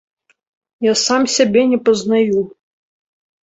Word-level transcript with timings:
Я 0.85 0.93
сам 1.03 1.21
сябе 1.35 1.61
не 1.77 1.81
пазнаю. 1.85 2.39